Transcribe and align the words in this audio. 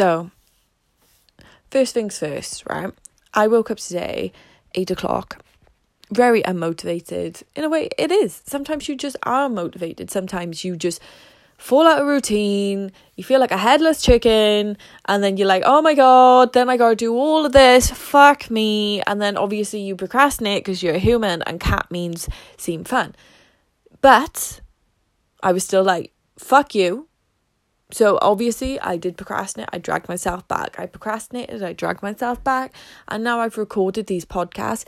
So, 0.00 0.30
first 1.70 1.92
things 1.92 2.18
first, 2.18 2.64
right? 2.70 2.90
I 3.34 3.46
woke 3.48 3.70
up 3.70 3.76
today, 3.76 4.32
eight 4.74 4.90
o'clock, 4.90 5.44
very 6.10 6.42
unmotivated. 6.42 7.42
In 7.54 7.64
a 7.64 7.68
way, 7.68 7.90
it 7.98 8.10
is. 8.10 8.40
Sometimes 8.46 8.88
you 8.88 8.96
just 8.96 9.18
are 9.24 9.50
motivated. 9.50 10.10
Sometimes 10.10 10.64
you 10.64 10.74
just 10.74 11.02
fall 11.58 11.86
out 11.86 12.00
of 12.00 12.06
routine. 12.06 12.92
You 13.16 13.24
feel 13.24 13.40
like 13.40 13.50
a 13.50 13.58
headless 13.58 14.00
chicken, 14.00 14.78
and 15.04 15.22
then 15.22 15.36
you're 15.36 15.46
like, 15.46 15.64
oh 15.66 15.82
my 15.82 15.92
god, 15.92 16.54
then 16.54 16.70
I 16.70 16.78
gotta 16.78 16.96
do 16.96 17.14
all 17.14 17.44
of 17.44 17.52
this. 17.52 17.90
Fuck 17.90 18.50
me. 18.50 19.02
And 19.02 19.20
then 19.20 19.36
obviously 19.36 19.80
you 19.80 19.96
procrastinate 19.96 20.64
because 20.64 20.82
you're 20.82 20.94
a 20.94 20.98
human, 20.98 21.42
and 21.42 21.60
cat 21.60 21.90
means 21.90 22.26
seem 22.56 22.84
fun. 22.84 23.14
But 24.00 24.62
I 25.42 25.52
was 25.52 25.64
still 25.64 25.84
like, 25.84 26.14
fuck 26.38 26.74
you. 26.74 27.09
So 27.92 28.18
obviously 28.22 28.78
I 28.80 28.96
did 28.96 29.16
procrastinate. 29.16 29.68
I 29.72 29.78
dragged 29.78 30.08
myself 30.08 30.46
back. 30.48 30.78
I 30.78 30.86
procrastinated. 30.86 31.62
I 31.62 31.72
dragged 31.72 32.02
myself 32.02 32.42
back. 32.44 32.74
And 33.08 33.24
now 33.24 33.40
I've 33.40 33.58
recorded 33.58 34.06
these 34.06 34.24
podcasts. 34.24 34.84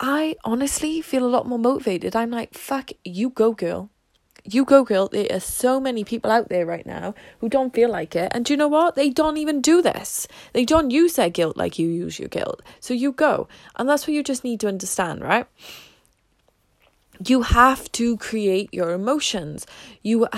I 0.00 0.36
honestly 0.44 1.00
feel 1.00 1.24
a 1.24 1.28
lot 1.28 1.46
more 1.46 1.58
motivated. 1.58 2.14
I'm 2.14 2.30
like, 2.30 2.54
fuck, 2.54 2.90
you 3.04 3.30
go, 3.30 3.52
girl. 3.52 3.90
You 4.44 4.64
go, 4.64 4.84
girl. 4.84 5.08
There 5.08 5.26
are 5.30 5.40
so 5.40 5.80
many 5.80 6.04
people 6.04 6.30
out 6.30 6.48
there 6.48 6.64
right 6.64 6.86
now 6.86 7.14
who 7.40 7.48
don't 7.48 7.74
feel 7.74 7.90
like 7.90 8.14
it. 8.14 8.30
And 8.34 8.44
do 8.44 8.52
you 8.52 8.56
know 8.56 8.68
what? 8.68 8.94
They 8.94 9.10
don't 9.10 9.36
even 9.36 9.60
do 9.60 9.82
this. 9.82 10.28
They 10.52 10.64
don't 10.64 10.90
use 10.90 11.16
their 11.16 11.30
guilt 11.30 11.56
like 11.56 11.78
you 11.78 11.88
use 11.88 12.18
your 12.18 12.28
guilt. 12.28 12.62
So 12.80 12.94
you 12.94 13.12
go. 13.12 13.48
And 13.76 13.88
that's 13.88 14.06
what 14.06 14.14
you 14.14 14.22
just 14.22 14.44
need 14.44 14.60
to 14.60 14.68
understand, 14.68 15.20
right? 15.22 15.46
You 17.24 17.42
have 17.42 17.90
to 17.92 18.16
create 18.16 18.72
your 18.72 18.92
emotions. 18.92 19.66
You. 20.02 20.28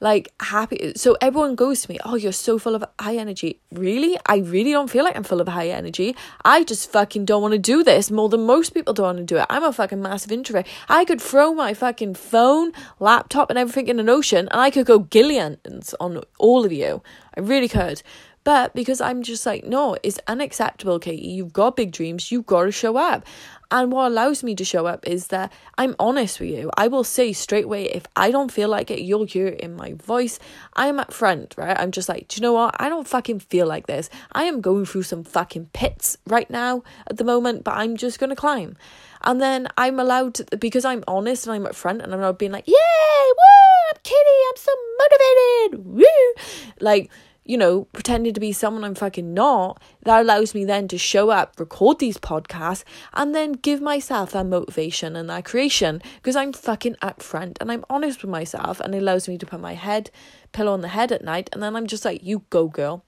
like 0.00 0.32
happy. 0.40 0.92
So 0.96 1.16
everyone 1.20 1.54
goes 1.54 1.82
to 1.82 1.90
me, 1.90 1.98
oh, 2.04 2.14
you're 2.14 2.32
so 2.32 2.58
full 2.58 2.74
of 2.74 2.84
high 2.98 3.16
energy. 3.16 3.60
Really? 3.70 4.18
I 4.26 4.38
really 4.38 4.72
don't 4.72 4.90
feel 4.90 5.04
like 5.04 5.16
I'm 5.16 5.22
full 5.22 5.40
of 5.40 5.48
high 5.48 5.68
energy. 5.68 6.16
I 6.44 6.64
just 6.64 6.90
fucking 6.90 7.26
don't 7.26 7.42
want 7.42 7.52
to 7.52 7.58
do 7.58 7.84
this 7.84 8.10
more 8.10 8.28
than 8.28 8.46
most 8.46 8.70
people 8.70 8.94
don't 8.94 9.04
want 9.04 9.18
to 9.18 9.24
do 9.24 9.36
it. 9.36 9.46
I'm 9.50 9.62
a 9.62 9.72
fucking 9.72 10.00
massive 10.00 10.32
introvert. 10.32 10.66
I 10.88 11.04
could 11.04 11.20
throw 11.20 11.52
my 11.54 11.74
fucking 11.74 12.14
phone, 12.14 12.72
laptop, 12.98 13.50
and 13.50 13.58
everything 13.58 13.88
in 13.88 14.00
an 14.00 14.08
ocean, 14.08 14.48
and 14.50 14.60
I 14.60 14.70
could 14.70 14.86
go 14.86 15.00
gillions 15.00 15.94
on 16.00 16.22
all 16.38 16.64
of 16.64 16.72
you. 16.72 17.02
I 17.36 17.40
really 17.40 17.68
could. 17.68 18.02
But 18.50 18.74
because 18.74 19.00
I'm 19.00 19.22
just 19.22 19.46
like, 19.46 19.62
no, 19.62 19.96
it's 20.02 20.18
unacceptable, 20.26 20.98
Katie. 20.98 21.28
You've 21.28 21.52
got 21.52 21.76
big 21.76 21.92
dreams. 21.92 22.32
You've 22.32 22.46
got 22.46 22.64
to 22.64 22.72
show 22.72 22.96
up. 22.96 23.24
And 23.70 23.92
what 23.92 24.08
allows 24.08 24.42
me 24.42 24.56
to 24.56 24.64
show 24.64 24.86
up 24.86 25.06
is 25.06 25.28
that 25.28 25.52
I'm 25.78 25.94
honest 26.00 26.40
with 26.40 26.50
you. 26.50 26.68
I 26.76 26.88
will 26.88 27.04
say 27.04 27.32
straight 27.32 27.66
away 27.66 27.84
if 27.84 28.06
I 28.16 28.32
don't 28.32 28.50
feel 28.50 28.68
like 28.68 28.90
it, 28.90 29.02
you'll 29.02 29.22
hear 29.22 29.46
it 29.46 29.60
in 29.60 29.76
my 29.76 29.92
voice. 29.92 30.40
I'm 30.72 30.98
up 30.98 31.12
front, 31.12 31.54
right? 31.56 31.78
I'm 31.78 31.92
just 31.92 32.08
like, 32.08 32.26
do 32.26 32.38
you 32.38 32.42
know 32.42 32.54
what? 32.54 32.74
I 32.80 32.88
don't 32.88 33.06
fucking 33.06 33.38
feel 33.38 33.68
like 33.68 33.86
this. 33.86 34.10
I 34.32 34.46
am 34.46 34.60
going 34.60 34.84
through 34.84 35.04
some 35.04 35.22
fucking 35.22 35.70
pits 35.72 36.18
right 36.26 36.50
now 36.50 36.82
at 37.06 37.18
the 37.18 37.24
moment, 37.24 37.62
but 37.62 37.74
I'm 37.74 37.96
just 37.96 38.18
gonna 38.18 38.34
climb. 38.34 38.76
And 39.22 39.40
then 39.40 39.68
I'm 39.78 40.00
allowed 40.00 40.34
to, 40.34 40.56
because 40.56 40.84
I'm 40.84 41.04
honest 41.06 41.46
and 41.46 41.54
I'm 41.54 41.66
up 41.66 41.76
front 41.76 42.02
and 42.02 42.12
I'm 42.12 42.18
not 42.18 42.40
being 42.40 42.50
like, 42.50 42.66
yay, 42.66 42.74
woo, 42.74 43.90
I'm 43.92 44.00
Kitty, 44.02 44.40
I'm 44.48 44.56
so 44.56 44.72
motivated, 44.98 45.86
woo. 45.86 46.34
Like, 46.80 47.12
you 47.44 47.56
know, 47.56 47.84
pretending 47.92 48.34
to 48.34 48.40
be 48.40 48.52
someone 48.52 48.84
I'm 48.84 48.94
fucking 48.94 49.34
not, 49.34 49.82
that 50.04 50.20
allows 50.20 50.54
me 50.54 50.64
then 50.64 50.88
to 50.88 50.98
show 50.98 51.30
up, 51.30 51.58
record 51.58 51.98
these 51.98 52.18
podcasts, 52.18 52.84
and 53.14 53.34
then 53.34 53.52
give 53.52 53.80
myself 53.80 54.32
that 54.32 54.46
motivation 54.46 55.16
and 55.16 55.28
that 55.30 55.44
creation 55.44 56.02
because 56.16 56.36
I'm 56.36 56.52
fucking 56.52 56.96
upfront 57.02 57.56
and 57.60 57.72
I'm 57.72 57.84
honest 57.90 58.22
with 58.22 58.30
myself 58.30 58.80
and 58.80 58.94
it 58.94 58.98
allows 58.98 59.28
me 59.28 59.38
to 59.38 59.46
put 59.46 59.60
my 59.60 59.74
head 59.74 60.10
pillow 60.52 60.72
on 60.72 60.80
the 60.80 60.88
head 60.88 61.12
at 61.12 61.24
night 61.24 61.48
and 61.52 61.62
then 61.62 61.76
I'm 61.76 61.86
just 61.86 62.04
like, 62.04 62.22
you 62.22 62.44
go, 62.50 62.68
girl. 62.68 63.04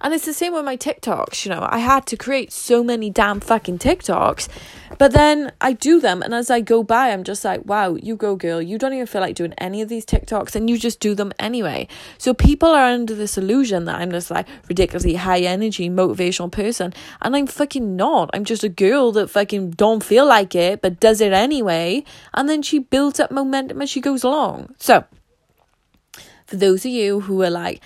And 0.00 0.14
it's 0.14 0.26
the 0.26 0.32
same 0.32 0.52
with 0.52 0.64
my 0.64 0.76
TikToks, 0.76 1.44
you 1.44 1.50
know. 1.50 1.66
I 1.68 1.78
had 1.78 2.06
to 2.06 2.16
create 2.16 2.52
so 2.52 2.84
many 2.84 3.10
damn 3.10 3.40
fucking 3.40 3.78
TikToks. 3.78 4.48
But 4.96 5.12
then 5.12 5.52
I 5.60 5.74
do 5.74 6.00
them 6.00 6.22
and 6.22 6.34
as 6.34 6.50
I 6.50 6.60
go 6.60 6.82
by 6.82 7.10
I'm 7.10 7.22
just 7.22 7.44
like, 7.44 7.64
wow, 7.64 7.94
you 7.94 8.16
go 8.16 8.36
girl. 8.36 8.60
You 8.60 8.78
don't 8.78 8.92
even 8.92 9.06
feel 9.06 9.20
like 9.20 9.36
doing 9.36 9.54
any 9.58 9.80
of 9.82 9.88
these 9.88 10.04
TikToks 10.04 10.56
and 10.56 10.68
you 10.68 10.78
just 10.78 10.98
do 10.98 11.14
them 11.14 11.32
anyway. 11.38 11.88
So 12.16 12.34
people 12.34 12.68
are 12.70 12.84
under 12.84 13.14
this 13.14 13.38
illusion 13.38 13.84
that 13.84 13.96
I'm 13.96 14.10
this 14.10 14.30
like 14.30 14.48
ridiculously 14.68 15.14
high 15.14 15.40
energy 15.40 15.88
motivational 15.88 16.50
person 16.50 16.94
and 17.22 17.36
I'm 17.36 17.46
fucking 17.46 17.96
not. 17.96 18.30
I'm 18.32 18.44
just 18.44 18.64
a 18.64 18.68
girl 18.68 19.12
that 19.12 19.30
fucking 19.30 19.70
don't 19.72 20.02
feel 20.02 20.26
like 20.26 20.54
it 20.54 20.82
but 20.82 21.00
does 21.00 21.20
it 21.20 21.32
anyway 21.32 22.04
and 22.34 22.48
then 22.48 22.62
she 22.62 22.78
builds 22.78 23.20
up 23.20 23.30
momentum 23.30 23.82
as 23.82 23.90
she 23.90 24.00
goes 24.00 24.24
along. 24.24 24.74
So 24.78 25.04
for 26.46 26.56
those 26.56 26.84
of 26.84 26.90
you 26.90 27.20
who 27.20 27.42
are 27.42 27.50
like 27.50 27.80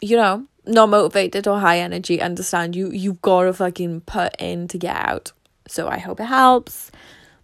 you 0.00 0.16
know, 0.16 0.46
not 0.66 0.88
motivated 0.88 1.48
or 1.48 1.58
high 1.58 1.78
energy, 1.78 2.20
understand 2.20 2.76
you 2.76 2.90
you've 2.90 3.22
got 3.22 3.44
to 3.44 3.52
fucking 3.52 4.02
put 4.02 4.34
in 4.38 4.68
to 4.68 4.78
get 4.78 4.96
out. 4.96 5.32
So 5.66 5.88
I 5.88 5.98
hope 5.98 6.20
it 6.20 6.26
helps. 6.26 6.90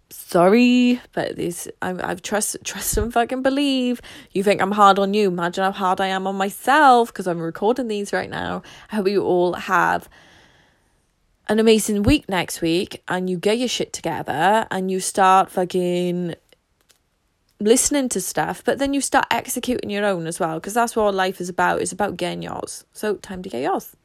Sorry, 0.09 1.01
but 1.13 1.35
this 1.35 1.67
I 1.81 1.95
I've 2.11 2.21
trust 2.21 2.57
trust 2.63 2.97
and 2.97 3.11
fucking 3.11 3.41
believe. 3.41 4.01
You 4.31 4.43
think 4.43 4.61
I'm 4.61 4.71
hard 4.71 4.99
on 4.99 5.13
you? 5.13 5.27
Imagine 5.29 5.63
how 5.63 5.71
hard 5.71 5.99
I 5.99 6.07
am 6.07 6.27
on 6.27 6.35
myself 6.35 7.09
because 7.09 7.27
I'm 7.27 7.39
recording 7.39 7.87
these 7.87 8.13
right 8.13 8.29
now. 8.29 8.61
I 8.91 8.97
hope 8.97 9.07
you 9.07 9.23
all 9.23 9.53
have 9.53 10.07
an 11.47 11.59
amazing 11.59 12.03
week 12.03 12.27
next 12.27 12.61
week 12.61 13.03
and 13.07 13.29
you 13.29 13.37
get 13.37 13.57
your 13.57 13.67
shit 13.67 13.93
together 13.93 14.65
and 14.71 14.89
you 14.89 14.99
start 14.99 15.51
fucking 15.51 16.35
listening 17.59 18.09
to 18.09 18.21
stuff, 18.21 18.63
but 18.63 18.79
then 18.79 18.93
you 18.93 19.01
start 19.01 19.25
executing 19.31 19.89
your 19.89 20.05
own 20.05 20.27
as 20.27 20.39
well, 20.39 20.55
because 20.55 20.73
that's 20.73 20.95
what 20.95 21.13
life 21.13 21.39
is 21.39 21.49
about. 21.49 21.81
It's 21.81 21.91
about 21.91 22.17
getting 22.17 22.43
yours. 22.43 22.85
So, 22.93 23.15
time 23.15 23.43
to 23.43 23.49
get 23.49 23.63
yours. 23.63 23.95